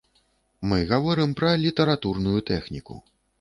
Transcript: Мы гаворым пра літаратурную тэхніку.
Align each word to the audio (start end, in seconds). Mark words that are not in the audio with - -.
Мы 0.71 0.79
гаворым 0.91 1.35
пра 1.41 1.51
літаратурную 1.67 2.39
тэхніку. 2.49 2.99